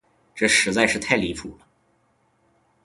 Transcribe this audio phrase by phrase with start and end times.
[0.33, 1.67] 这实在是太离谱了。